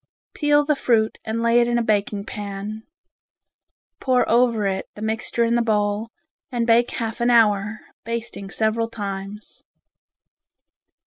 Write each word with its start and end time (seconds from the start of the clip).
Peel 0.33 0.65
the 0.65 0.75
fruit 0.75 1.19
and 1.23 1.43
lay 1.43 1.59
it 1.59 1.67
in 1.67 1.77
a 1.77 1.83
baking 1.83 2.25
pan. 2.25 2.81
Pour 3.99 4.27
over 4.27 4.65
it 4.65 4.89
the 4.95 5.01
mixture 5.03 5.43
in 5.43 5.53
the 5.53 5.61
bowl, 5.61 6.09
and 6.51 6.65
bake 6.65 6.89
half 6.93 7.21
an 7.21 7.29
hour, 7.29 7.81
basting 8.03 8.49
several 8.49 8.89
times. 8.89 9.63